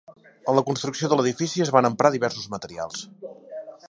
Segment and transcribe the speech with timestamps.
[0.51, 3.05] En la construcció de l'edifici es van emprar diversos materials.